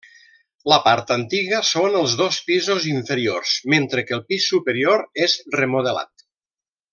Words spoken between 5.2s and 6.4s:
és remodelat.